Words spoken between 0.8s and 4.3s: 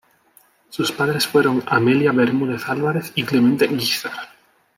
padres fueron Amelia Bermúdez Álvarez y Clemente Guízar.